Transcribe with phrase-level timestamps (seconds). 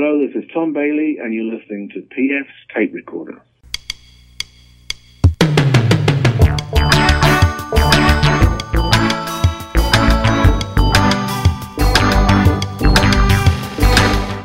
[0.00, 3.42] Hello, this is Tom Bailey, and you're listening to PF's Tape Recorder.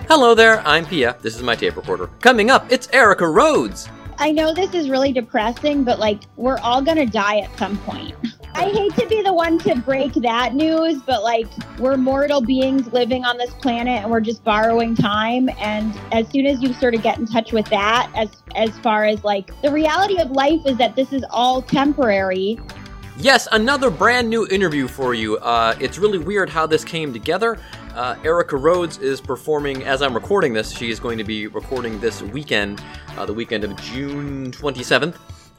[0.10, 1.22] Hello there, I'm PF.
[1.22, 2.08] This is my tape recorder.
[2.20, 3.88] Coming up, it's Erica Rhodes.
[4.18, 8.16] I know this is really depressing, but like we're all gonna die at some point.
[8.56, 11.48] I hate to be the one to break that news, but like
[11.80, 15.50] we're mortal beings living on this planet and we're just borrowing time.
[15.58, 19.06] And as soon as you sort of get in touch with that, as as far
[19.06, 22.60] as like the reality of life is that this is all temporary.
[23.18, 25.38] Yes, another brand new interview for you.
[25.38, 27.60] Uh, it's really weird how this came together.
[27.94, 30.72] Uh, Erica Rhodes is performing as I'm recording this.
[30.72, 32.84] She is going to be recording this weekend,
[33.18, 35.16] uh, the weekend of June 27th.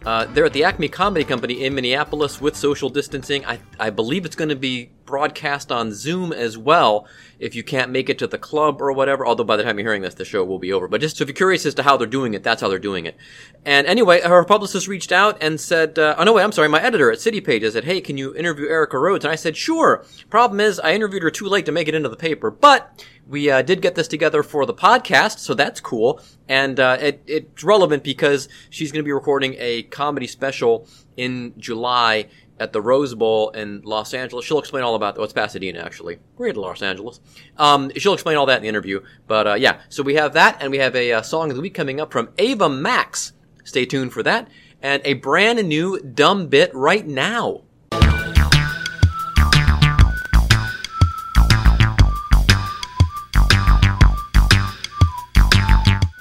[0.06, 3.44] Uh, they're at the Acme Comedy Company in Minneapolis with social distancing.
[3.46, 7.06] I, I believe it's going to be broadcast on Zoom as well
[7.38, 9.26] if you can't make it to the club or whatever.
[9.26, 10.88] Although by the time you're hearing this, the show will be over.
[10.88, 12.78] But just so if you're curious as to how they're doing it, that's how they're
[12.78, 13.16] doing it.
[13.64, 16.68] And anyway, her publicist reached out and said, uh, "Oh no, wait, I'm sorry.
[16.68, 19.56] My editor at City Pages said, hey, can you interview Erica Rhodes?" And I said,
[19.56, 23.04] "Sure." Problem is, I interviewed her too late to make it into the paper, but
[23.26, 26.20] we uh, did get this together for the podcast, so that's cool.
[26.48, 31.54] And uh, it, it's relevant because she's going to be recording a comedy special in
[31.58, 32.26] July
[32.60, 34.44] at the Rose Bowl in Los Angeles.
[34.44, 35.18] She'll explain all about.
[35.18, 36.18] Oh, it's Pasadena actually.
[36.36, 37.20] Great Los Angeles.
[37.56, 39.00] Um, she'll explain all that in the interview.
[39.26, 41.62] But uh, yeah, so we have that, and we have a uh, song of the
[41.62, 43.32] week coming up from Ava Max.
[43.64, 44.48] Stay tuned for that,
[44.82, 47.62] and a brand new dumb bit right now.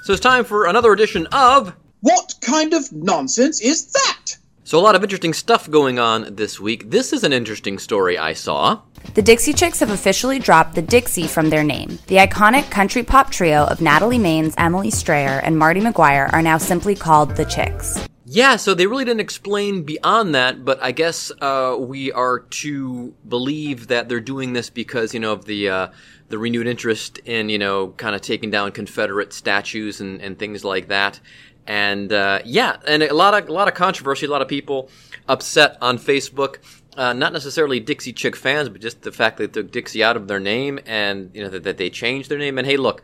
[0.04, 4.36] So it's time for another edition of What kind of nonsense is that?
[4.66, 6.90] So, a lot of interesting stuff going on this week.
[6.90, 8.80] This is an interesting story I saw.
[9.14, 12.00] The Dixie Chicks have officially dropped the Dixie from their name.
[12.08, 16.58] The iconic country pop trio of Natalie Maines, Emily Strayer, and Martie Maguire are now
[16.58, 18.08] simply called the Chicks.
[18.26, 23.14] Yeah, so they really didn't explain beyond that, but I guess uh, we are to
[23.28, 25.70] believe that they're doing this because, you know, of the.
[25.70, 25.88] Uh,
[26.30, 30.64] the renewed interest in, you know, kind of taking down Confederate statues and, and things
[30.66, 31.20] like that.
[31.66, 34.90] And uh, yeah, and a lot of a lot of controversy, a lot of people
[35.28, 36.58] upset on Facebook.
[36.96, 40.16] Uh, not necessarily Dixie Chick fans, but just the fact that they took Dixie out
[40.16, 42.58] of their name, and you know that, that they changed their name.
[42.58, 43.04] And hey, look,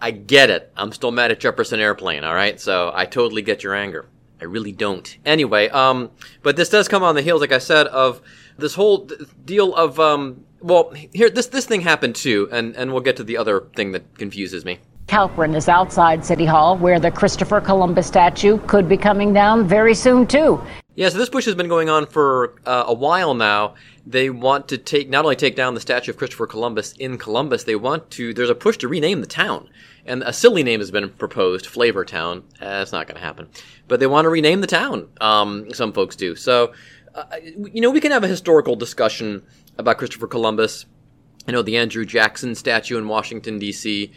[0.00, 0.70] I get it.
[0.76, 2.24] I'm still mad at Jefferson Airplane.
[2.24, 4.06] All right, so I totally get your anger.
[4.40, 5.16] I really don't.
[5.24, 6.10] Anyway, um,
[6.42, 8.20] but this does come on the heels, like I said, of
[8.58, 9.08] this whole
[9.44, 13.24] deal of um, well, here this this thing happened too, and and we'll get to
[13.24, 14.78] the other thing that confuses me.
[15.06, 19.94] Calprin is outside City Hall, where the Christopher Columbus statue could be coming down very
[19.94, 20.60] soon too.
[20.96, 23.74] Yeah, so this push has been going on for uh, a while now.
[24.06, 27.64] They want to take not only take down the statue of Christopher Columbus in Columbus,
[27.64, 28.32] they want to.
[28.32, 29.68] There's a push to rename the town,
[30.06, 32.44] and a silly name has been proposed, Flavor Town.
[32.60, 33.48] That's not going to happen,
[33.88, 35.08] but they want to rename the town.
[35.20, 36.36] Um, some folks do.
[36.36, 36.72] So,
[37.14, 39.42] uh, you know, we can have a historical discussion
[39.76, 40.86] about Christopher Columbus.
[41.46, 44.12] I know the Andrew Jackson statue in Washington D.C.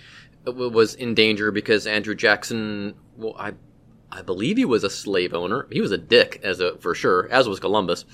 [0.55, 3.53] was in danger because Andrew Jackson, well, I,
[4.11, 5.67] I believe he was a slave owner.
[5.71, 8.05] He was a dick, as a for sure, as was Columbus.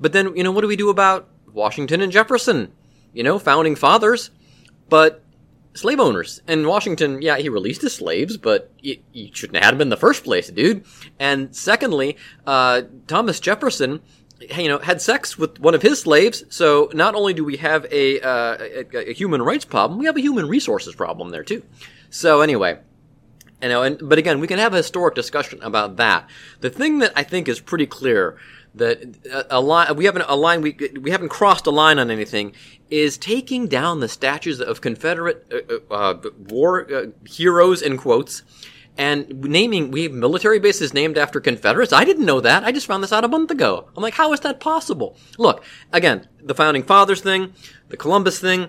[0.00, 2.72] But then, you know, what do we do about Washington and Jefferson?
[3.12, 4.30] You know, founding fathers,
[4.88, 5.22] but
[5.74, 6.42] slave owners.
[6.46, 8.98] And Washington, yeah, he released his slaves, but you,
[9.32, 10.84] shouldn't have had them in the first place, dude.
[11.18, 12.16] And secondly,
[12.46, 14.00] uh, Thomas Jefferson
[14.56, 16.44] you know, had sex with one of his slaves.
[16.48, 20.16] So not only do we have a, uh, a, a, human rights problem, we have
[20.16, 21.62] a human resources problem there too.
[22.10, 22.78] So anyway,
[23.62, 26.28] you know, and but again, we can have a historic discussion about that.
[26.60, 28.36] The thing that I think is pretty clear
[28.74, 32.10] that a, a line we haven't a line we we haven't crossed a line on
[32.10, 32.54] anything
[32.90, 35.46] is taking down the statues of Confederate
[35.90, 38.42] uh, uh, war uh, heroes in quotes
[38.98, 41.92] and naming we have military bases named after Confederates.
[41.92, 42.64] I didn't know that.
[42.64, 43.88] I just found this out a month ago.
[43.96, 45.16] I'm like, how is that possible?
[45.38, 47.54] Look, again, the founding fathers thing,
[47.88, 48.68] the Columbus thing.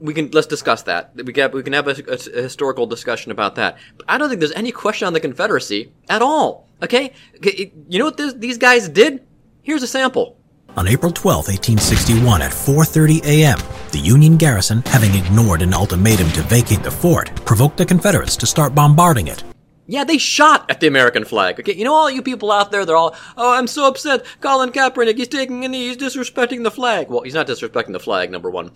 [0.00, 1.12] We can let's discuss that.
[1.16, 3.78] We can we can have a, a, a historical discussion about that.
[3.96, 6.68] But I don't think there's any question on the Confederacy at all.
[6.82, 7.12] Okay,
[7.42, 9.26] you know what this, these guys did?
[9.62, 10.38] Here's a sample.
[10.76, 13.58] On April 12, 1861, at 4:30 a.m.,
[13.90, 18.46] the Union garrison, having ignored an ultimatum to vacate the fort, provoked the Confederates to
[18.46, 19.42] start bombarding it.
[19.90, 21.58] Yeah, they shot at the American flag.
[21.58, 24.26] Okay, you know all you people out there, they're all, oh, I'm so upset.
[24.40, 27.08] Colin Kaepernick, he's taking a knee, he's disrespecting the flag.
[27.08, 28.70] Well, he's not disrespecting the flag, number one.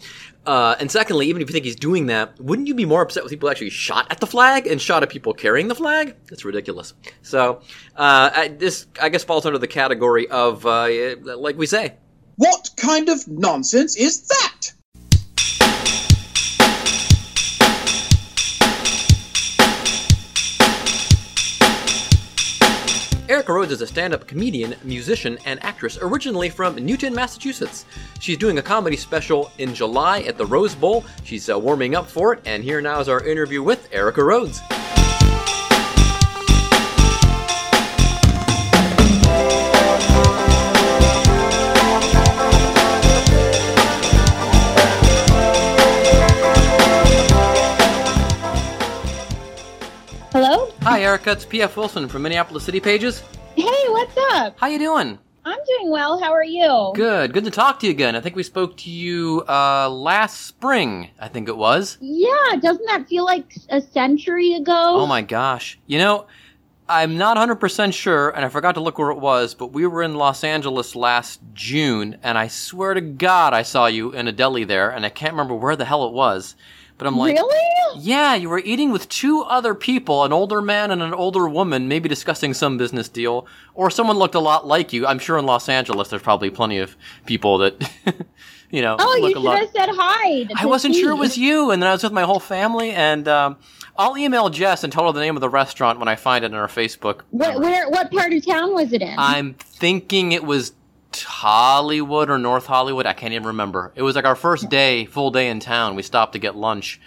[0.46, 3.22] Uh, and secondly, even if you think he's doing that, wouldn't you be more upset
[3.22, 6.16] with people actually shot at the flag and shot at people carrying the flag?
[6.30, 6.94] That's ridiculous.
[7.20, 7.60] So,
[7.94, 10.88] uh, I, this, I guess, falls under the category of, uh,
[11.22, 11.94] like we say.
[12.36, 14.51] What kind of nonsense is that?
[23.42, 27.86] Erica Rhodes is a stand up comedian, musician, and actress originally from Newton, Massachusetts.
[28.20, 31.04] She's doing a comedy special in July at the Rose Bowl.
[31.24, 34.60] She's uh, warming up for it, and here now is our interview with Erica Rhodes.
[50.92, 51.32] Hi, Erica.
[51.32, 51.78] It's P.F.
[51.78, 53.22] Wilson from Minneapolis City Pages.
[53.56, 54.60] Hey, what's up?
[54.60, 55.18] How you doing?
[55.42, 56.20] I'm doing well.
[56.20, 56.92] How are you?
[56.94, 57.32] Good.
[57.32, 58.14] Good to talk to you again.
[58.14, 61.08] I think we spoke to you uh, last spring.
[61.18, 61.96] I think it was.
[62.02, 64.96] Yeah, doesn't that feel like a century ago?
[65.00, 65.78] Oh my gosh.
[65.86, 66.26] You know,
[66.86, 70.02] I'm not 100% sure, and I forgot to look where it was, but we were
[70.02, 74.32] in Los Angeles last June, and I swear to God I saw you in a
[74.32, 76.54] deli there, and I can't remember where the hell it was.
[77.02, 77.98] But I'm like, really?
[78.00, 81.88] yeah, you were eating with two other people, an older man and an older woman,
[81.88, 83.44] maybe discussing some business deal,
[83.74, 85.04] or someone looked a lot like you.
[85.04, 86.96] I'm sure in Los Angeles there's probably plenty of
[87.26, 87.90] people that,
[88.70, 89.58] you know, Oh, you should lot.
[89.58, 90.44] have said hi.
[90.44, 92.92] to I wasn't sure it was you, and then I was with my whole family,
[92.92, 93.56] and um,
[93.98, 96.54] I'll email Jess and tell her the name of the restaurant when I find it
[96.54, 97.22] on her Facebook.
[97.30, 97.90] What, where?
[97.90, 99.14] What part of town was it in?
[99.18, 100.72] I'm thinking it was
[101.20, 103.06] Hollywood or North Hollywood.
[103.06, 103.92] I can't even remember.
[103.94, 105.94] It was like our first day, full day in town.
[105.96, 107.00] We stopped to get lunch,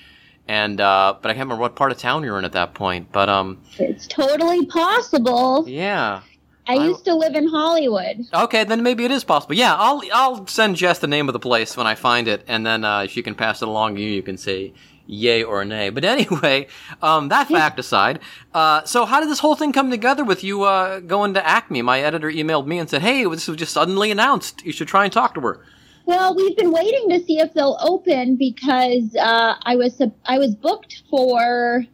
[0.47, 2.73] and uh, but I can't remember what part of town you were in at that
[2.73, 3.11] point.
[3.11, 5.65] But um, it's totally possible.
[5.67, 6.21] yeah.
[6.67, 8.25] I I- used to live in Hollywood.
[8.33, 9.53] Okay, then maybe it is possible.
[9.53, 12.65] Yeah, I'll I'll send Jess the name of the place when I find it, and
[12.65, 14.09] then uh, she can pass it along to you.
[14.09, 14.73] You can say
[15.07, 15.89] yay or nay.
[15.89, 16.67] But anyway,
[17.01, 18.19] um, that fact aside,
[18.53, 21.81] uh, so how did this whole thing come together with you uh, going to Acme?
[21.81, 24.65] My editor emailed me and said, "Hey, this was just suddenly announced.
[24.65, 25.61] You should try and talk to her."
[26.05, 30.55] Well, we've been waiting to see if they'll open because uh, I was I was
[30.55, 31.85] booked for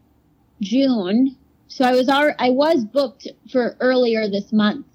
[0.61, 1.35] June,
[1.71, 4.85] so I was al- I was booked for earlier this month,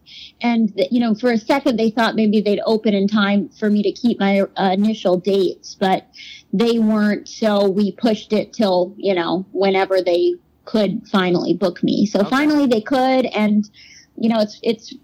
[0.42, 3.82] and you know for a second they thought maybe they'd open in time for me
[3.82, 6.06] to keep my uh, initial dates, but
[6.52, 7.28] they weren't.
[7.28, 10.34] So we pushed it till you know whenever they
[10.64, 12.06] could finally book me.
[12.06, 12.30] So Okay.
[12.30, 13.68] finally they could, and
[14.16, 14.94] you know it's it's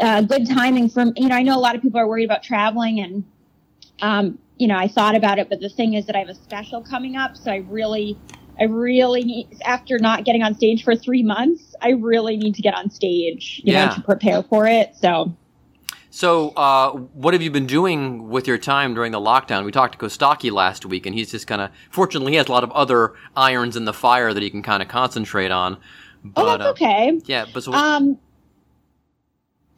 [0.00, 2.42] uh, good timing from you know I know a lot of people are worried about
[2.42, 3.24] traveling and
[4.02, 6.34] um, you know, I thought about it, but the thing is that I have a
[6.34, 8.16] special coming up, so I really,
[8.58, 12.62] I really need, after not getting on stage for three months, I really need to
[12.62, 13.86] get on stage, you Yeah.
[13.86, 14.94] know, to prepare for it.
[14.96, 15.34] So,
[16.10, 19.64] So, uh, what have you been doing with your time during the lockdown?
[19.64, 21.70] We talked to Kostaki last week, and he's just kind of.
[21.90, 24.80] Fortunately, he has a lot of other irons in the fire that he can kind
[24.80, 25.76] of concentrate on.
[26.22, 27.20] But, oh, that's uh, okay.
[27.24, 27.72] Yeah, but so.
[27.72, 28.18] Um,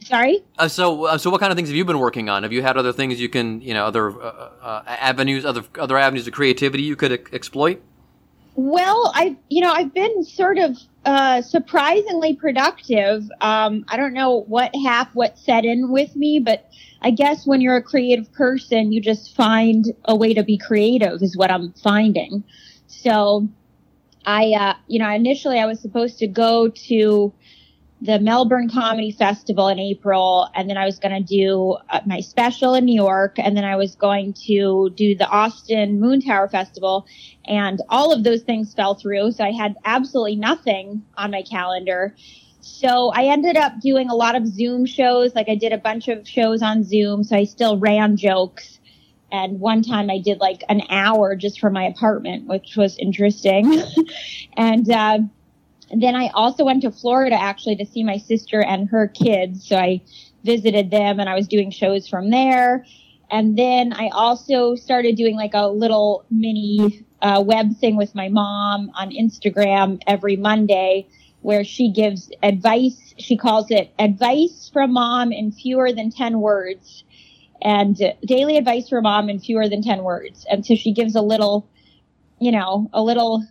[0.00, 0.44] sorry.
[0.58, 2.42] Uh, so, uh, so what kind of things have you been working on?
[2.42, 5.96] Have you had other things you can, you know, other uh, uh, avenues, other other
[5.96, 7.80] avenues of creativity you could e- exploit?
[8.58, 13.30] Well, I, you know, I've been sort of uh, surprisingly productive.
[13.42, 16.66] Um, I don't know what half what set in with me, but
[17.02, 21.22] I guess when you're a creative person, you just find a way to be creative,
[21.22, 22.44] is what I'm finding.
[22.86, 23.46] So,
[24.24, 27.34] I, uh, you know, initially I was supposed to go to
[28.06, 32.20] the Melbourne Comedy Festival in April, and then I was going to do uh, my
[32.20, 37.06] special in New York, and then I was going to do the Austin Moontower Festival
[37.46, 39.32] and all of those things fell through.
[39.32, 42.14] So I had absolutely nothing on my calendar.
[42.60, 45.34] So I ended up doing a lot of Zoom shows.
[45.34, 47.22] Like I did a bunch of shows on Zoom.
[47.22, 48.80] So I still ran jokes.
[49.30, 53.82] And one time I did like an hour just from my apartment, which was interesting.
[54.56, 55.18] and, uh,
[55.94, 59.68] then I also went to Florida actually to see my sister and her kids.
[59.68, 60.02] So I
[60.44, 62.84] visited them and I was doing shows from there.
[63.30, 68.28] And then I also started doing like a little mini uh, web thing with my
[68.28, 71.08] mom on Instagram every Monday
[71.42, 73.14] where she gives advice.
[73.18, 77.04] She calls it advice from mom in fewer than 10 words
[77.62, 80.46] and uh, daily advice from mom in fewer than 10 words.
[80.50, 81.68] And so she gives a little,
[82.40, 83.44] you know, a little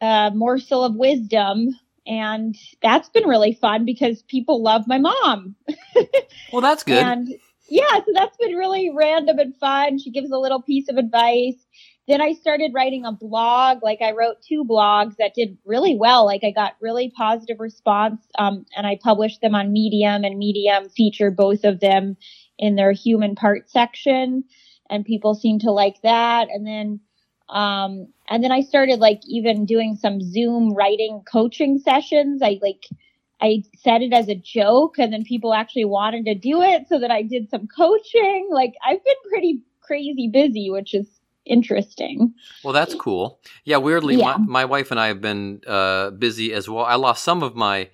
[0.00, 1.70] uh, morsel of wisdom.
[2.06, 5.54] And that's been really fun because people love my mom.
[6.52, 7.02] Well, that's good.
[7.02, 7.28] And
[7.68, 9.98] yeah, so that's been really random and fun.
[9.98, 11.56] She gives a little piece of advice.
[12.06, 13.82] Then I started writing a blog.
[13.82, 16.26] Like I wrote two blogs that did really well.
[16.26, 18.20] Like I got really positive response.
[18.38, 22.16] Um, and I published them on Medium and Medium featured both of them
[22.58, 24.44] in their human part section.
[24.90, 26.48] And people seem to like that.
[26.50, 27.00] And then,
[27.48, 32.42] um, and then I started like even doing some Zoom writing coaching sessions.
[32.42, 32.86] I like,
[33.40, 36.98] I said it as a joke and then people actually wanted to do it so
[36.98, 38.48] that I did some coaching.
[38.50, 41.06] Like I've been pretty crazy busy, which is
[41.44, 42.34] interesting.
[42.62, 43.40] Well, that's cool.
[43.64, 44.36] Yeah, weirdly, Yeah.
[44.38, 46.84] My, my wife and I have been uh, busy as well.
[46.84, 47.90] I lost some of my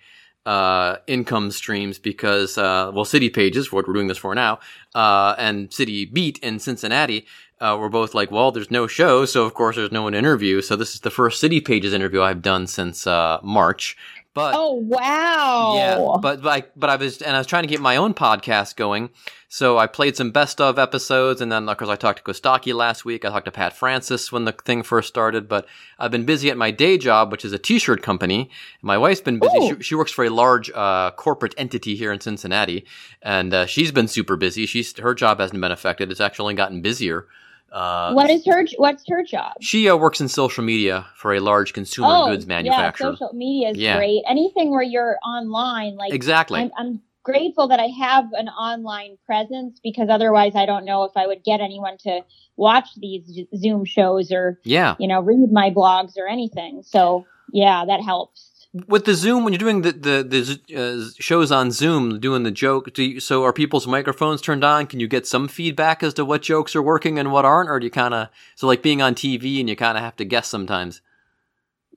[0.46, 4.60] uh, income streams because, uh, well, City Pages, what we're doing this for now,
[4.94, 7.26] uh, and City Beat in Cincinnati,
[7.60, 10.18] uh, were both like, well, there's no show, so of course there's no one to
[10.18, 10.60] interview.
[10.62, 13.96] So this is the first City Pages interview I've done since uh, March.
[14.34, 15.74] But Oh wow.
[15.74, 18.14] yeah, but but I, but I was and I was trying to get my own
[18.14, 19.10] podcast going.
[19.48, 22.72] So I played some best of episodes, and then of course I talked to Kostaki
[22.72, 23.24] last week.
[23.24, 25.48] I talked to Pat Francis when the thing first started.
[25.48, 25.66] But
[25.98, 28.48] I've been busy at my day job, which is a T-shirt company.
[28.80, 29.70] My wife's been busy.
[29.70, 32.84] She, she works for a large uh, corporate entity here in Cincinnati,
[33.22, 34.66] and uh, she's been super busy.
[34.66, 36.12] She's her job hasn't been affected.
[36.12, 37.26] It's actually gotten busier.
[37.70, 39.52] Uh, what is her what's her job?
[39.60, 43.10] she uh, works in social media for a large consumer oh, goods manufacturer.
[43.10, 43.96] Yeah, social media is Yeah.
[43.96, 44.22] great.
[44.26, 46.60] Anything where you're online, like exactly.
[46.60, 51.12] I'm, I'm grateful that I have an online presence because otherwise I don't know if
[51.14, 52.22] I would get anyone to
[52.56, 54.94] watch these Zoom shows or yeah.
[54.98, 56.82] you know read my blogs or anything.
[56.84, 58.47] So yeah, that helps.
[58.72, 62.50] With the Zoom when you're doing the the, the uh, shows on Zoom, doing the
[62.50, 62.92] joke.
[62.92, 64.86] Do you, so are people's microphones turned on?
[64.86, 67.80] Can you get some feedback as to what jokes are working and what aren't, or
[67.80, 70.24] do you kind of so like being on TV and you kind of have to
[70.24, 71.00] guess sometimes?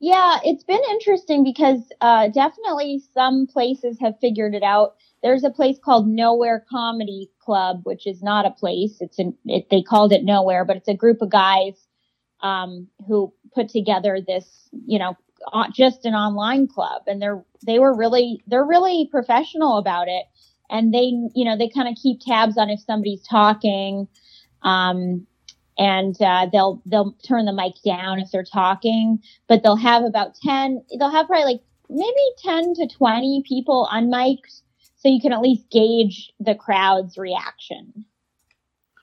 [0.00, 4.96] Yeah, it's been interesting because uh, definitely some places have figured it out.
[5.22, 8.96] There's a place called Nowhere Comedy Club, which is not a place.
[9.00, 11.74] It's an it, they called it Nowhere, but it's a group of guys
[12.42, 15.16] um, who put together this, you know,
[15.72, 20.24] just an online club, and they're they were really they're really professional about it,
[20.70, 24.08] and they you know they kind of keep tabs on if somebody's talking.
[24.62, 25.26] Um,
[25.78, 29.18] and uh, they'll they'll turn the mic down if they're talking,
[29.48, 30.84] but they'll have about ten.
[30.98, 34.60] They'll have probably like maybe ten to twenty people unmiked,
[34.96, 38.04] so you can at least gauge the crowd's reaction.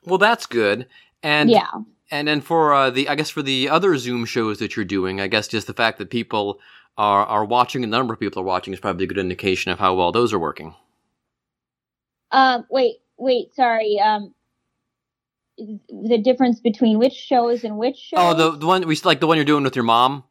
[0.05, 0.88] Well, that's good.
[1.24, 1.72] And yeah,
[2.12, 5.20] and then for uh, the I guess for the other Zoom shows that you're doing,
[5.22, 6.60] I guess just the fact that people
[6.98, 9.72] are are watching, and the number of people are watching is probably a good indication
[9.72, 10.75] of how well those are working.
[12.32, 14.00] Um, wait, wait, sorry.
[14.00, 14.34] Um,
[15.58, 18.20] the difference between which shows and which shows?
[18.20, 20.24] Oh, the the one we like the one you're doing with your mom.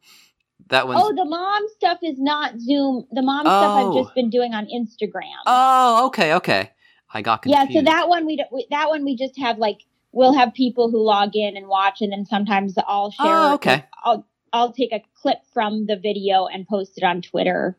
[0.69, 0.97] That one.
[0.99, 3.05] Oh, the mom stuff is not Zoom.
[3.11, 4.03] The mom stuff I've Oh.
[4.03, 5.23] just been doing on Instagram.
[5.45, 6.71] Oh, okay, okay.
[7.11, 7.71] I got confused.
[7.71, 9.79] yeah, so that one we, we that one we just have like
[10.11, 13.25] we'll have people who log in and watch, and then sometimes I'll share.
[13.27, 13.85] Oh, okay.
[14.03, 17.77] I'll I'll take a clip from the video and post it on Twitter.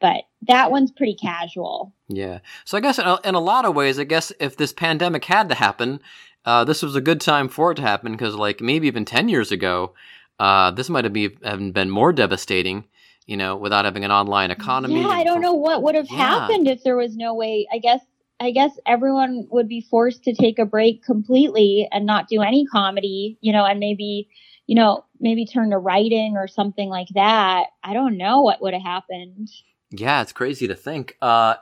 [0.00, 1.94] But that one's pretty casual.
[2.08, 2.40] Yeah.
[2.64, 5.24] So I guess in a, in a lot of ways, I guess if this pandemic
[5.24, 6.00] had to happen,
[6.44, 9.28] uh, this was a good time for it to happen because, like, maybe even 10
[9.28, 9.94] years ago,
[10.40, 12.82] uh, this might have been, have been more devastating,
[13.26, 15.00] you know, without having an online economy.
[15.02, 16.16] Yeah, I don't know what would have Yeah.
[16.16, 17.68] happened if there was no way.
[17.72, 18.00] I guess
[18.42, 22.66] I guess everyone would be forced to take a break completely and not do any
[22.66, 24.28] comedy, you know, and maybe
[24.66, 27.66] you know, maybe turn to writing or something like that.
[27.82, 29.50] I don't know what would have happened.
[29.90, 31.16] Yeah, it's crazy to think.
[31.20, 31.56] Uh,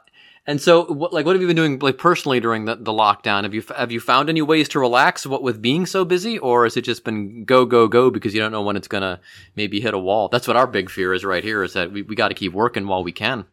[0.47, 3.43] and so, what, like, what have you been doing, like, personally during the, the lockdown?
[3.43, 5.27] Have you have you found any ways to relax?
[5.27, 8.41] What with being so busy, or has it just been go go go because you
[8.41, 9.21] don't know when it's gonna
[9.55, 10.29] maybe hit a wall?
[10.29, 11.63] That's what our big fear is right here.
[11.63, 13.45] Is that we, we got to keep working while we can.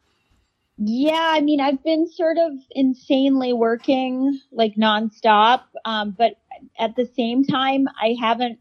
[0.78, 6.34] Yeah, I mean, I've been sort of insanely working like nonstop, um, but
[6.80, 8.60] at the same time, I haven't,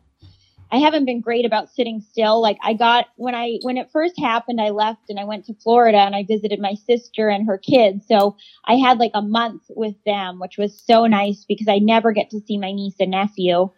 [0.73, 2.41] I haven't been great about sitting still.
[2.41, 5.55] Like I got when I when it first happened, I left and I went to
[5.55, 8.07] Florida and I visited my sister and her kids.
[8.09, 12.13] So I had like a month with them, which was so nice because I never
[12.13, 13.71] get to see my niece and nephew.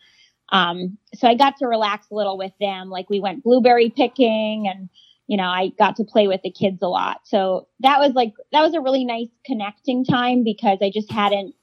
[0.50, 2.88] Um, so I got to relax a little with them.
[2.88, 4.88] Like we went blueberry picking and
[5.28, 7.20] you know, I got to play with the kids a lot.
[7.24, 11.54] So that was like, that was a really nice connecting time because I just hadn't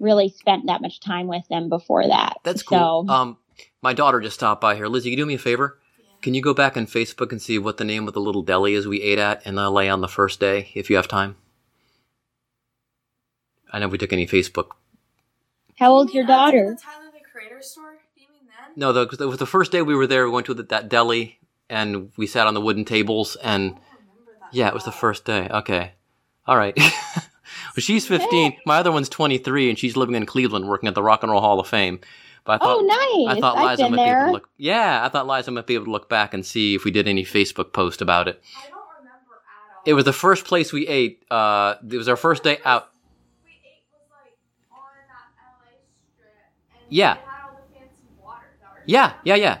[0.00, 2.38] really spent that much time with them before that.
[2.42, 3.04] That's cool.
[3.06, 3.36] So, Um,
[3.82, 4.86] my daughter just stopped by here.
[4.88, 5.78] Lizzie, can you do me a favor?
[6.22, 8.74] Can you go back on Facebook and see what the name of the little deli
[8.74, 11.36] is we ate at in LA on the first day, if you have time?
[13.72, 14.70] I know we took any Facebook.
[15.78, 16.76] how old's your daughter?
[16.76, 17.98] The Tyler the Creator store?
[18.16, 18.72] Do you mean then?
[18.76, 20.26] No, the, 'cause it was the first day we were there.
[20.26, 21.38] We went to the, that deli
[21.70, 23.76] and we sat on the wooden tables and
[24.52, 25.48] yeah, it was the first day.
[25.50, 25.92] Okay,
[26.46, 26.76] all right.
[26.78, 27.22] well,
[27.78, 28.56] she's fifteen.
[28.66, 31.30] My other one's twenty three, and she's living in Cleveland, working at the Rock and
[31.32, 32.00] Roll Hall of Fame.
[32.44, 33.36] But I thought, oh, nice.
[33.36, 34.48] I thought Liza might be able to look.
[34.56, 37.06] Yeah, I thought Liza might be able to look back and see if we did
[37.06, 38.42] any Facebook post about it.
[38.56, 39.82] I don't remember at all.
[39.86, 41.22] It was the first place we ate.
[41.30, 42.88] Uh, it was our first day out.
[43.44, 44.32] we ate was like
[44.72, 45.28] on that
[45.60, 45.76] LA
[46.16, 46.32] strip
[46.82, 47.12] and Yeah.
[47.12, 48.46] it had all the fancy water
[48.86, 49.58] Yeah, yeah, yeah.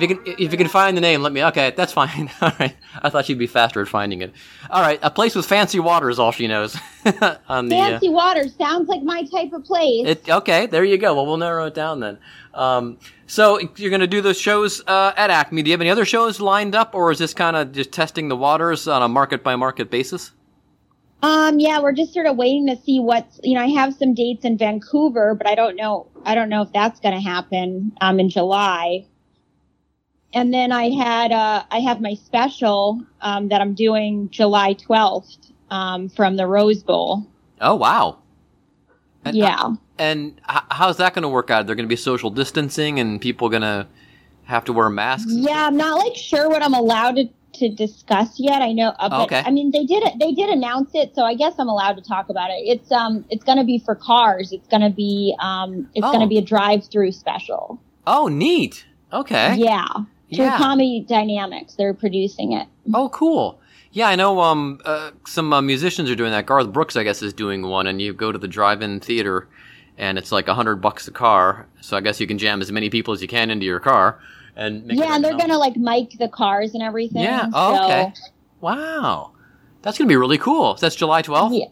[0.00, 1.42] If you can, if you can find the name, let me.
[1.44, 2.30] Okay, that's fine.
[2.40, 2.76] All right.
[3.02, 4.32] I thought she'd be faster at finding it.
[4.70, 6.76] All right, a place with fancy water is all she knows.
[7.48, 10.06] On the uh, Fancy water sounds like my type of place.
[10.06, 10.28] it.
[10.28, 11.14] Okay, there you go.
[11.14, 12.18] Well, we'll narrow it down then.
[12.54, 15.62] Um, so you're going to do those shows uh, at Acme.
[15.62, 18.28] Do you have any other shows lined up, or is this kind of just testing
[18.28, 20.32] the waters on a market by market basis?
[21.22, 24.14] Um, yeah, we're just sort of waiting to see what's, you know, I have some
[24.14, 27.92] dates in Vancouver, but I don't know, I don't know if that's going to happen,
[28.00, 29.04] um, in July.
[30.34, 35.38] And then I had, uh, I have my special, um, that I'm doing July 12th,
[35.70, 37.26] um, from the Rose Bowl.
[37.60, 38.18] Oh wow.
[39.24, 39.74] And, Yeah.
[39.98, 41.66] And h- how's that going to work out?
[41.66, 43.86] They're going to be social distancing, and people going to
[44.44, 45.32] have to wear masks.
[45.34, 48.62] Yeah, I'm not like sure what I'm allowed to, to discuss yet.
[48.62, 49.42] I know, uh, but okay.
[49.44, 50.12] I mean, they did it.
[50.20, 52.60] They did announce it, so I guess I'm allowed to talk about it.
[52.64, 54.52] It's um, it's going to be for cars.
[54.52, 56.12] It's going to be um, it's Oh.
[56.12, 57.80] going to be a drive-through special.
[58.06, 58.86] Oh, neat.
[59.12, 59.56] Okay.
[59.56, 59.86] Yeah,
[60.34, 60.58] through Yeah.
[60.58, 62.66] Comedy Dynamics, they're producing it.
[62.94, 63.60] Oh, cool.
[63.92, 64.40] Yeah, I know.
[64.40, 66.44] Um, uh, some uh, musicians are doing that.
[66.46, 69.48] Garth Brooks, I guess, is doing one, and you go to the drive-in theater,
[69.96, 71.66] and it's like a hundred bucks a car.
[71.80, 74.20] So I guess you can jam as many people as you can into your car,
[74.56, 77.22] and make it yeah, and they're a- going to like mic the cars and everything.
[77.22, 77.48] Yeah.
[77.54, 78.12] Oh, so- okay.
[78.60, 79.32] Wow,
[79.82, 80.76] that's gonna be really cool.
[80.76, 81.54] So that's July twelfth.
[81.54, 81.66] Yeah.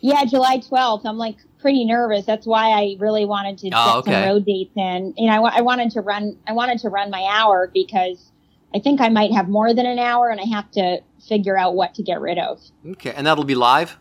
[0.00, 1.04] Yeah, July 12th.
[1.04, 2.24] I'm like pretty nervous.
[2.26, 4.12] That's why I really wanted to Oh, get okay.
[4.12, 5.14] some road dates in.
[5.16, 8.30] You know, I, I wanted to run, I wanted to run my hour because
[8.74, 10.98] I think I might have more than an hour and I have to
[11.28, 12.60] figure out what to get rid of.
[12.92, 13.96] Okay, and that'll be live.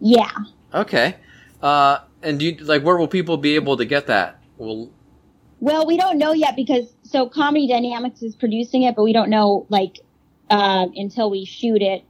[0.00, 0.30] Yeah.
[0.74, 1.16] Okay.
[1.60, 4.40] Uh, and do you like where will people be able to get that?
[4.56, 4.90] Well,
[5.60, 9.30] Well, we don't know yet because so Comedy Dynamics is producing it, but we don't
[9.30, 10.00] know like
[10.50, 12.04] uh, until we shoot it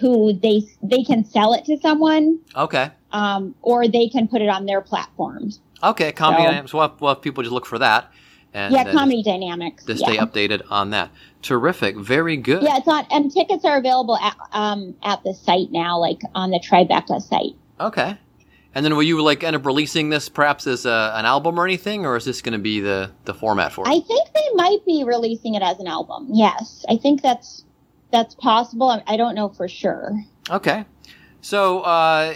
[0.00, 2.90] who they they can sell it to someone okay.
[3.12, 5.60] um, or they can put it on their platforms.
[5.82, 6.72] Okay, comedy So- dynamics.
[6.74, 8.10] We'll have, we'll have people just look for that.
[8.54, 9.84] And yeah, Comedy Dynamics.
[9.86, 10.06] To yeah.
[10.06, 11.10] stay updated on that.
[11.42, 11.96] Terrific.
[11.96, 12.62] Very good.
[12.62, 16.50] Yeah, it's on, and tickets are available at um at the site now, like on
[16.50, 17.56] the Tribeca site.
[17.80, 18.16] Okay.
[18.74, 21.64] And then will you like end up releasing this perhaps as a, an album or
[21.64, 23.90] anything, or is this going to be the the format for it?
[23.90, 26.28] I think they might be releasing it as an album.
[26.32, 27.64] Yes, I think that's
[28.10, 28.88] that's possible.
[28.90, 30.12] I, I don't know for sure.
[30.50, 30.84] okay.
[31.40, 32.34] So, uh,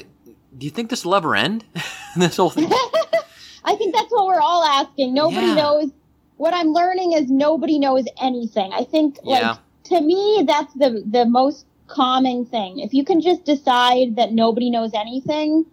[0.57, 1.65] do you think this will ever end?
[2.17, 2.71] this whole thing.
[3.65, 5.15] I think that's what we're all asking.
[5.15, 5.55] Nobody Yeah.
[5.55, 5.91] knows.
[6.37, 8.71] What I'm learning is nobody knows anything.
[8.73, 9.57] I think, like, Yeah.
[9.85, 12.79] to me, that's the the most calming thing.
[12.81, 15.65] If you can just decide that nobody knows anything,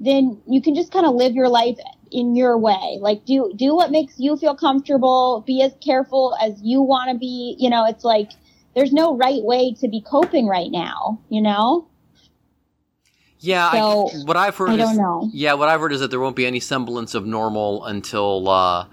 [0.00, 1.78] then you can just kind of live your life
[2.10, 2.98] in your way.
[3.00, 5.42] Like, do do what makes you feel comfortable.
[5.46, 7.56] Be as careful as you want to be.
[7.58, 8.30] You know, it's like
[8.74, 11.20] there's no right way to be coping right now.
[11.28, 11.86] You know.
[13.42, 15.30] Yeah, So, I, what I've heard I is don't know.
[15.32, 18.86] yeah, what I've heard is that there won't be any semblance of normal until uh,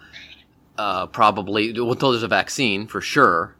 [0.77, 3.56] uh, probably until there's a vaccine for sure.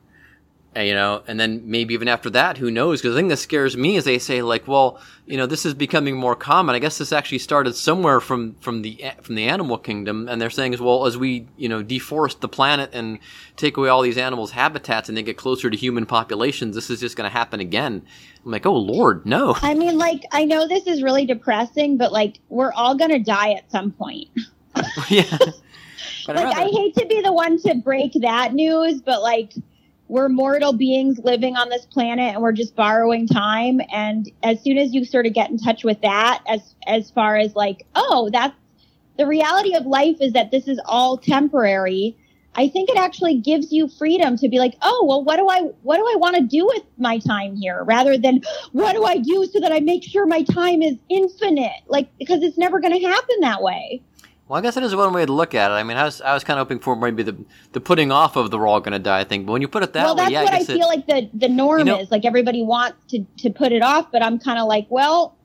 [0.78, 3.02] Uh, you know, and then maybe even after that, who knows?
[3.02, 5.74] Because the thing that scares me is they say like, well, you know, this is
[5.74, 6.76] becoming more common.
[6.76, 10.52] I guess this actually started somewhere from from the from the animal kingdom, and they're
[10.52, 13.18] saying as well as we you know deforest the planet and
[13.56, 17.00] take away all these animals' habitats, and they get closer to human populations, this is
[17.00, 18.06] just going to happen again.
[18.46, 19.56] I'm like, oh Lord, no.
[19.62, 23.54] I mean, like, I know this is really depressing, but like, we're all gonna die
[23.54, 24.28] at some point.
[25.10, 25.38] yeah.
[26.28, 29.54] Like, I hate to be the one to break that news, but like,
[30.08, 33.82] we're mortal beings living on this planet and we're just borrowing time.
[33.92, 37.36] And as soon as you sort of get in touch with that, as, as far
[37.36, 38.56] as like, oh, that's
[39.18, 42.16] the reality of life is that this is all temporary.
[42.56, 45.62] I think it actually gives you freedom to be like, oh, well, what do I,
[45.84, 48.42] what do I want to do with my time here rather than
[48.72, 51.84] what do I do so that I make sure my time is infinite?
[51.88, 54.02] Like, because it's never going to happen that way.
[54.48, 55.74] Well, I guess that is one way to look at it.
[55.74, 57.36] I mean, I was I was kind of hoping for maybe the
[57.74, 59.46] the putting off of the we're all going to die thing.
[59.46, 60.06] But when you put it that way.
[60.06, 62.00] well, way, that's yeah, what I I, it, feel like the the norm You know-
[62.00, 62.12] is.
[62.12, 65.36] Like everybody wants to to put it off, but I'm kind of like, well,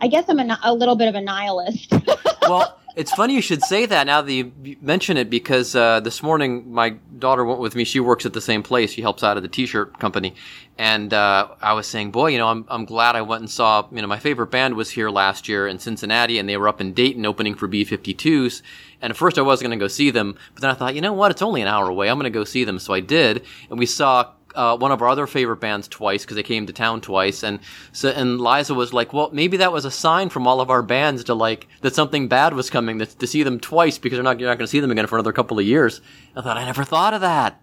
[0.00, 1.92] I guess I'm a, a little bit of a nihilist.
[2.42, 6.22] well, it's funny you should say that now that you mention it because uh, this
[6.22, 7.84] morning my daughter went with me.
[7.84, 8.92] She works at the same place.
[8.92, 10.34] She helps out at the t-shirt company,
[10.78, 13.86] and uh, I was saying, boy, you know, I'm I'm glad I went and saw.
[13.90, 16.80] You know, my favorite band was here last year in Cincinnati, and they were up
[16.80, 18.62] in Dayton opening for B52s.
[19.02, 21.00] And at first, I was going to go see them, but then I thought, you
[21.00, 21.30] know what?
[21.30, 22.08] It's only an hour away.
[22.08, 22.78] I'm going to go see them.
[22.78, 26.36] So I did, and we saw uh, one of our other favorite bands twice because
[26.36, 27.60] they came to town twice, and
[27.92, 30.82] so and Liza was like, "Well, maybe that was a sign from all of our
[30.82, 34.24] bands to like that something bad was coming to, to see them twice because they're
[34.24, 36.00] not you're not going to see them again for another couple of years."
[36.36, 37.60] I thought I never thought of that.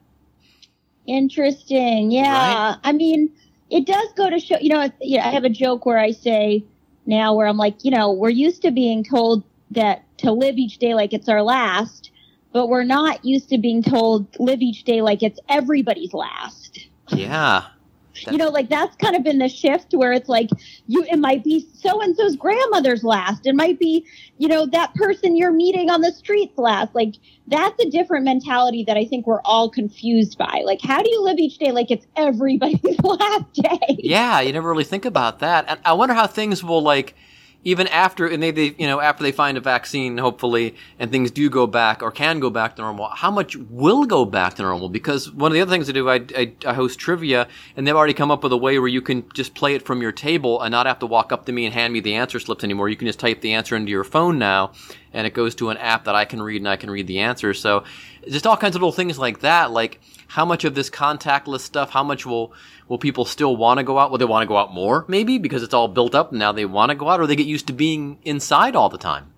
[1.07, 2.11] Interesting.
[2.11, 2.75] Yeah.
[2.83, 3.31] I mean,
[3.69, 6.11] it does go to show, you know, you know, I have a joke where I
[6.11, 6.63] say
[7.05, 10.77] now where I'm like, you know, we're used to being told that to live each
[10.77, 12.10] day like it's our last,
[12.53, 16.87] but we're not used to being told live each day like it's everybody's last.
[17.09, 17.65] Yeah,
[18.29, 20.49] You know, like that's kind of been the shift where it's like
[20.87, 23.45] you it might be so and so's grandmother's last.
[23.45, 24.05] It might be,
[24.37, 26.93] you know, that person you're meeting on the streets last.
[26.93, 27.15] Like
[27.47, 30.61] that's a different mentality that I think we're all confused by.
[30.65, 33.97] Like how do you live each day like it's everybody's last day?
[33.99, 35.65] Yeah, you never really think about that.
[35.67, 37.15] And I wonder how things will like
[37.63, 41.29] even after and they, they you know after they find a vaccine hopefully and things
[41.29, 44.61] do go back or can go back to normal how much will go back to
[44.61, 44.89] normal?
[44.89, 47.95] Because one of the other things i do i, I, I host trivia and they've
[47.95, 50.61] already come up with a way where you can just play it from your table
[50.61, 52.89] and not have to walk up to me and hand me the answer slips anymore.
[52.89, 54.71] You can just type the answer into your phone now
[55.13, 57.19] and it goes to an app that i can read and i can read the
[57.19, 57.53] answer.
[57.53, 57.83] So
[58.27, 59.99] just all kinds of little things like that like
[60.31, 62.53] how much of this contactless stuff how much will
[62.87, 65.37] will people still want to go out will they want to go out more maybe
[65.37, 67.47] because it's all built up and now they want to go out or they get
[67.47, 69.31] used to being inside all the time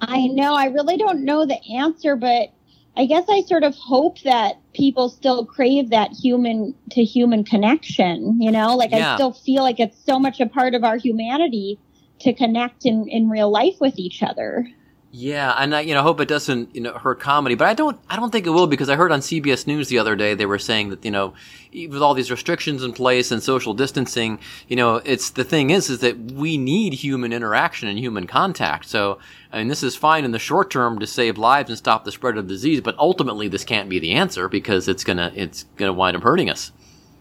[0.00, 0.54] I know.
[0.54, 2.52] I really don't know the answer, but
[2.96, 8.40] I guess I sort of hope that people still crave that human to human connection,
[8.40, 8.76] you know?
[8.76, 9.12] Like Yeah.
[9.12, 11.78] I still feel like it's so much a part of our humanity
[12.20, 14.68] to connect in, in real life with each other.
[15.12, 17.98] Yeah, and I, you know, hope it doesn't, you know, hurt comedy, but I don't,
[18.08, 20.46] I don't think it will because I heard on CBS News the other day they
[20.46, 21.34] were saying that, you know,
[21.72, 25.90] with all these restrictions in place and social distancing, you know, it's the thing is,
[25.90, 28.86] is that we need human interaction and human contact.
[28.86, 29.18] So,
[29.52, 32.12] I mean, this is fine in the short term to save lives and stop the
[32.12, 35.92] spread of disease, but ultimately this can't be the answer because it's gonna, it's gonna
[35.92, 36.70] wind up hurting us.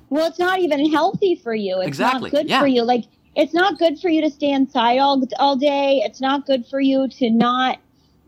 [0.09, 1.79] Well, it's not even healthy for you.
[1.79, 2.59] It's Exactly, not good yeah.
[2.59, 2.83] for you.
[2.83, 6.01] Like it's not good for you to stay inside all all day.
[6.05, 7.79] It's not good for you to not,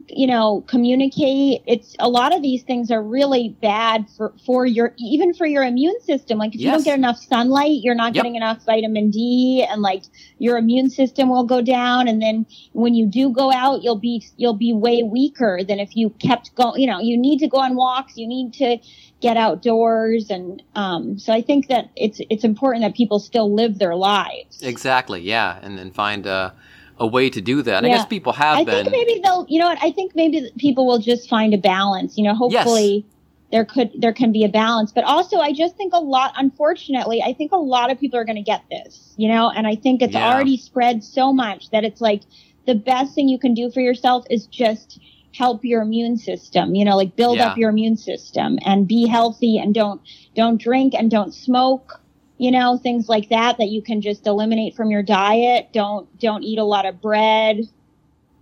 [0.08, 1.64] you know, communicate.
[1.68, 5.64] It's a lot of these things are really bad for for your even for your
[5.64, 6.38] immune system.
[6.38, 8.24] Like if you don't get enough sunlight, you're not Yep.
[8.24, 10.04] getting enough vitamin D, and like
[10.38, 12.08] your immune system will go down.
[12.08, 15.96] And then when you do go out, you'll be you'll be way weaker than if
[15.96, 16.82] you kept going.
[16.82, 18.18] You know, you need to go on walks.
[18.18, 18.78] You need to
[19.22, 23.80] get outdoors and um, so i think that it's it's important that people still live
[23.80, 26.52] their lives Exactly, yeah, and then find uh,
[26.98, 27.78] a way to do that.
[27.78, 28.86] And I guess people have i been.
[28.86, 32.18] think maybe they'll you know what i think maybe people will just find a balance
[32.18, 33.06] you know hopefully
[33.52, 37.22] there could there can be a balance but also i just think a lot unfortunately
[37.24, 39.76] i think a lot of people are going to get this you know and i
[39.76, 40.32] think it's Yeah.
[40.34, 42.22] already spread so much that it's like
[42.68, 45.00] the best thing you can do for yourself is just
[45.34, 47.48] help your immune system you know like build Yeah.
[47.50, 50.02] up your immune system and be healthy and don't
[50.36, 52.02] don't drink and don't smoke
[52.38, 55.70] you know things like that that you can just eliminate from your diet.
[55.74, 57.62] Don't don't eat a lot of bread.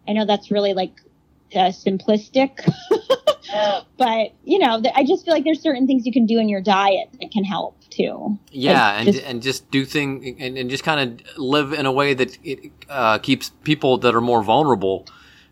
[0.08, 0.94] I know that's really like
[1.54, 2.60] uh, simplistic
[3.98, 6.48] but you know th- i just feel like there's certain things you can do in
[6.48, 8.38] your diet that can help too.
[8.52, 11.86] Yeah, Like, and just- and just do thing and, and just kind of live in
[11.88, 15.08] a way that it uh, keeps people that are more vulnerable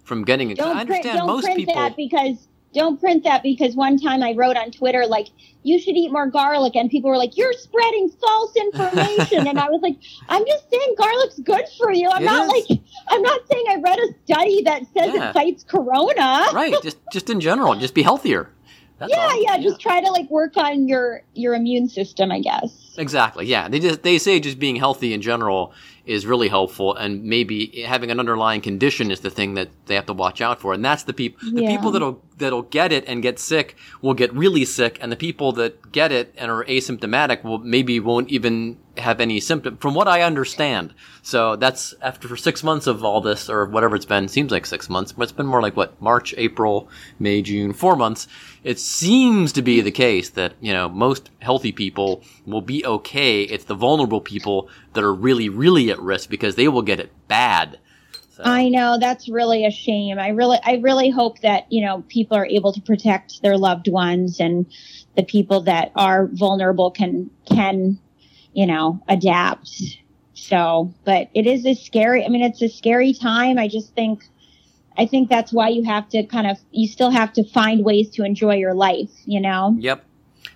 [0.08, 0.60] from getting it.
[0.60, 1.76] I print, understand don't most print people.
[1.76, 5.28] that because don't print that because one time I wrote on Twitter like
[5.64, 9.66] you should eat more garlic and people were like you're spreading false information and I
[9.70, 9.98] was like
[10.30, 12.70] I'm just saying garlic's good for you I'm It not is.
[12.70, 15.30] like I'm not saying I read a study that says Yeah.
[15.30, 18.50] it fights corona right, just just in general, just be healthier.
[19.00, 19.44] That's yeah, all.
[19.44, 23.46] yeah just try to like work on your your immune system I guess Exactly.
[23.46, 25.72] Yeah, they just they say just being healthy in general
[26.08, 30.06] is really helpful, and maybe having an underlying condition is the thing that they have
[30.08, 31.70] to watch out for, and that's the people the Yeah.
[31.76, 35.52] people that'll that'll get it and get sick will get really sick, and the people
[35.54, 40.08] that get it and are asymptomatic will maybe won't even have any symptom, from what
[40.08, 40.94] I understand.
[41.22, 44.28] So that's after six months of all this, or whatever it's been.
[44.28, 46.88] Seems like six months, but it's been more like what March, April,
[47.20, 48.28] May, June, four months.
[48.64, 53.44] It seems to be the case that you know most healthy people will be okay.
[53.44, 57.12] It's the vulnerable people that are really, really at risk because they will get it
[57.28, 57.80] bad.
[58.32, 60.20] So, I know that's really a shame.
[60.20, 63.88] I really, I really hope that you know people are able to protect their loved
[63.88, 64.66] ones and
[65.16, 67.98] the people that are vulnerable can can,
[68.54, 69.72] you know, adapt.
[70.34, 72.24] So, but it is a scary.
[72.24, 73.58] I mean, it's a scary time.
[73.58, 74.24] I just think,
[74.96, 78.10] I think that's why you have to kind of, you still have to find ways
[78.12, 79.10] to enjoy your life.
[79.26, 79.76] You know.
[79.80, 80.06] Yep.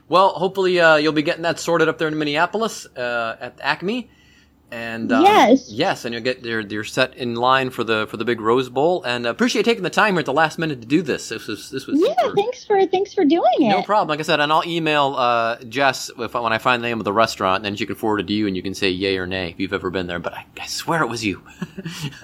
[0.08, 4.10] Well, hopefully uh, you'll be getting that sorted up there in Minneapolis uh, at Acme,
[4.72, 5.70] and um, Yes.
[5.70, 8.70] yes, and you'll get you're, you're set in line for the for the big Rose
[8.70, 11.30] Bowl, and uh, appreciate taking the time here at the last minute to do this.
[11.30, 12.14] This was this was Yeah.
[12.22, 12.36] super.
[12.36, 13.70] Thanks for thanks for doing it.
[13.70, 14.08] No problem.
[14.08, 17.06] Like I said, and I'll email uh, Jess if, when I find the name of
[17.06, 19.18] the restaurant, and then she can forward it to you, and you can say yay
[19.18, 20.20] or nay if you've ever been there.
[20.20, 21.42] But I, I swear it was you.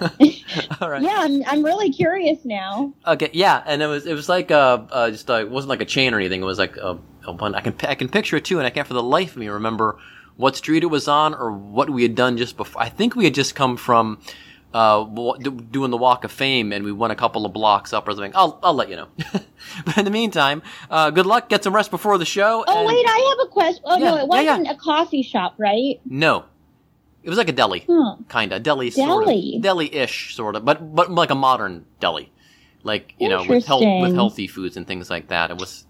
[0.80, 1.02] All right.
[1.08, 2.92] Yeah, I'm I'm really curious now.
[3.06, 5.80] Okay, yeah, and it was it was like uh, uh just uh, it wasn't like
[5.80, 6.42] a chain or anything.
[6.42, 7.54] It was like a, a one.
[7.54, 9.48] I can I can picture it too, and I can't for the life of me
[9.48, 9.98] remember
[10.38, 12.80] what street it was on or what we had done just before.
[12.80, 14.20] I think we had just come from
[14.72, 15.04] uh,
[15.70, 18.32] doing the Walk of Fame, and we went a couple of blocks up or something.
[18.34, 19.08] I'll I'll let you know.
[19.84, 21.48] but in the meantime, uh, good luck.
[21.48, 22.64] Get some rest before the show.
[22.66, 23.82] Oh wait, I have a question.
[23.84, 24.58] Oh Yeah, no, it yeah, yeah.
[24.58, 26.00] wasn't a coffee shop, right?
[26.04, 26.44] No,
[27.22, 28.16] it was like a deli, Huh.
[28.28, 29.56] kind of deli, sort Deli.
[29.56, 32.30] of deli-ish, sort of, but but like a modern deli,
[32.84, 35.50] like you know, with health with healthy foods and things like that.
[35.50, 35.86] It was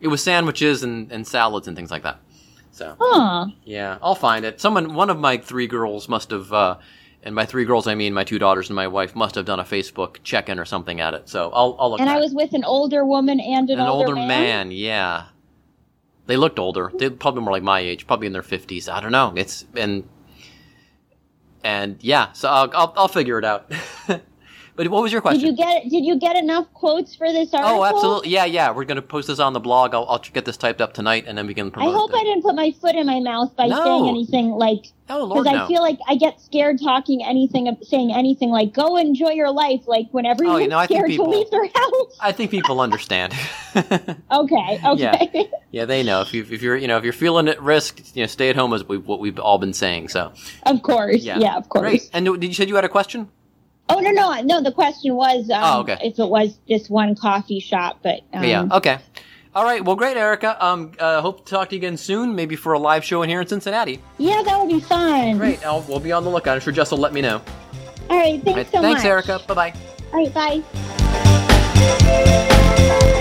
[0.00, 2.20] it was sandwiches and, and salads and things like that.
[2.70, 3.46] So Huh.
[3.64, 4.60] yeah, I'll find it.
[4.60, 6.76] Someone, one of my three girls must have, uh,
[7.22, 9.58] and by three girls I mean my two daughters and my wife must have done
[9.60, 11.28] a Facebook check-in or something at it.
[11.28, 12.00] So I'll I'll look.
[12.00, 14.70] And I was with an older woman and an, an older, older man.
[14.70, 15.26] Yeah,
[16.26, 16.92] they looked older.
[16.96, 18.88] They probably more like my age, probably in their fifties.
[18.88, 19.32] I don't know.
[19.34, 20.08] It's and
[21.64, 22.32] and yeah.
[22.32, 23.72] So I'll I'll, I'll figure it out.
[24.78, 25.40] but what was your question?
[25.40, 27.80] Did you get did you get enough quotes for this oh, article?
[27.80, 28.30] Oh, absolutely.
[28.30, 28.70] Yeah, yeah.
[28.70, 29.92] We're gonna post this on the blog.
[29.92, 31.94] I'll, I'll get this typed up tonight, and then we can I promote.
[31.94, 32.16] hope it.
[32.16, 33.82] I didn't put my foot in my mouth by No.
[33.84, 35.66] saying anything like Oh Lord, because I no.
[35.66, 40.06] feel like I get scared talking anything saying anything like go enjoy your life like
[40.12, 42.16] when everyone's Oh, you know, I think scared people- to leave their house.
[42.20, 43.34] I think people understand.
[44.30, 45.50] Okay, okay.
[45.70, 48.22] yeah, they know if you if you're you know if you're feeling at risk, you
[48.22, 50.08] know, stay at home is what we've all been saying.
[50.08, 50.32] So
[50.66, 51.22] of course.
[51.22, 51.82] yeah, Yeah, of course.
[51.82, 52.10] Great.
[52.12, 53.28] And did you said you had a question?
[53.90, 54.60] Oh no, no, no.
[54.62, 55.98] The question was um, Oh, okay.
[56.02, 58.66] if it was just one coffee shop, but um, yeah.
[58.70, 58.98] Okay.
[59.54, 59.82] All right.
[59.84, 60.62] Well, great, Erica.
[60.64, 62.34] Um, uh, hope to talk to you again soon.
[62.34, 64.00] Maybe for a live show in here in Cincinnati.
[64.18, 65.38] yeah, that would be fun.
[65.38, 65.64] Great.
[65.64, 66.54] I'll, we'll be on the lookout.
[66.54, 67.40] I'm sure Jess will let me know.
[68.10, 69.02] All right, thanks All right, so thanks, much.
[69.02, 69.40] Thanks, Erica.
[69.46, 69.74] Bye bye.
[70.12, 70.34] All right,
[73.04, 73.14] bye.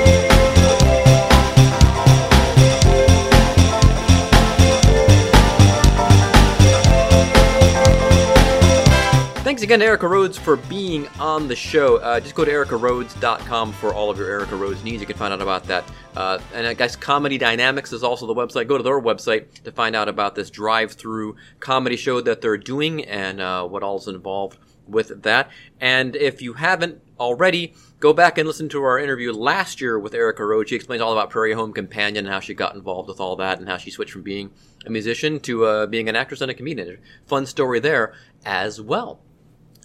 [9.57, 11.95] Thanks again to Erica Rhodes for being on the show.
[11.95, 15.01] Uh, just go to ericarhodes.com for all of your Erica Rhodes needs.
[15.01, 15.83] You can find out about that.
[16.15, 18.67] Uh, and I guess Comedy Dynamics is also the website.
[18.67, 23.03] Go to their website to find out about this drive-through comedy show that they're doing
[23.05, 25.49] and uh, what all's involved with that.
[25.81, 30.13] And if you haven't already, go back and listen to our interview last year with
[30.13, 30.69] Erica Rhodes.
[30.69, 33.57] She explains all about Prairie Home Companion and how she got involved with all that
[33.57, 34.51] and how she switched from being
[34.85, 36.99] a musician to uh, being an actress and a comedian.
[37.25, 38.13] Fun story there
[38.45, 39.19] as well.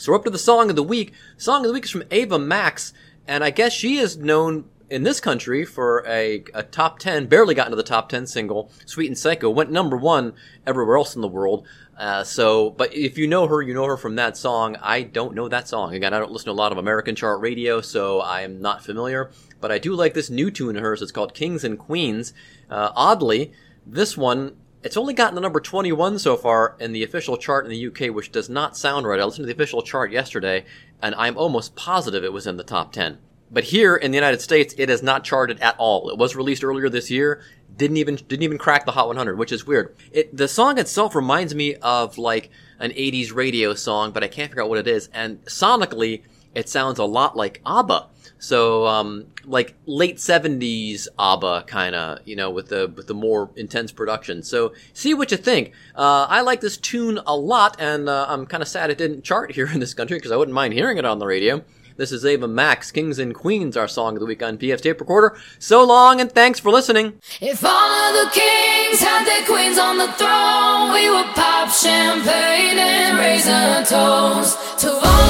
[0.02, 1.12] So we're up to the song of the week.
[1.36, 2.92] Song of the week is from Ava Max,
[3.28, 7.54] and I guess she is known in this country for a, a top 10, barely
[7.54, 10.32] got into the top 10 single, Sweet and Psycho, went number one
[10.66, 11.68] everywhere else in the world.
[11.96, 14.76] Uh, so, but if you know her, you know her from that song.
[14.82, 15.94] I don't know that song.
[15.94, 18.84] Again, I don't listen to a lot of American chart radio, so I am not
[18.84, 19.30] familiar.
[19.60, 21.00] But I do like this new tune of hers.
[21.00, 22.34] It's called Kings and Queens.
[22.68, 23.52] Uh, oddly,
[23.86, 27.70] this one it's only gotten to number 21 so far in the official chart in
[27.70, 29.20] the UK, which does not sound right.
[29.20, 30.64] I listened to the official chart yesterday,
[31.00, 33.18] and I'm almost positive it was in the top 10.
[33.50, 36.08] But here in the United States, it is not charted at all.
[36.08, 37.42] It was released earlier this year,
[37.76, 39.94] didn't even didn't even crack the Hot 100, which is weird.
[40.10, 44.50] It the song itself reminds me of like an 80s radio song, but I can't
[44.50, 45.08] figure out what it is.
[45.12, 46.22] And sonically,
[46.54, 48.08] it sounds a lot like ABBA.
[48.42, 53.50] So, um, like late '70s ABBA kind of, you know, with the with the more
[53.54, 54.42] intense production.
[54.42, 55.70] So, see what you think.
[55.94, 59.22] Uh, I like this tune a lot, and uh, I'm kind of sad it didn't
[59.22, 61.62] chart here in this country because I wouldn't mind hearing it on the radio.
[61.96, 64.98] This is Ava Max, Kings and Queens, our song of the week on PF Tape
[64.98, 65.36] Recorder.
[65.60, 67.20] So long, and thanks for listening.
[67.40, 72.76] If all of the kings had their queens on the throne, we would pop champagne
[72.76, 75.22] and raise a toast to all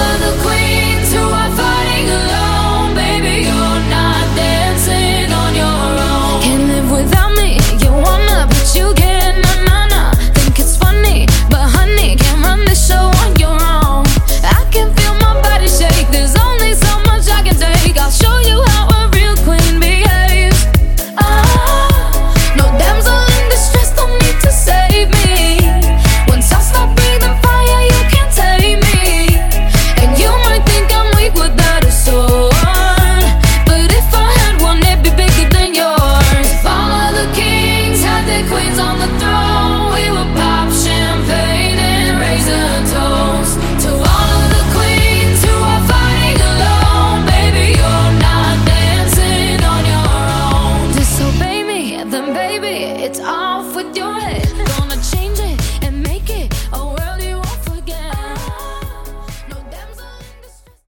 [3.23, 3.92] baby, you're